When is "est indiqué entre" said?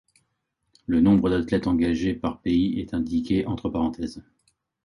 2.79-3.69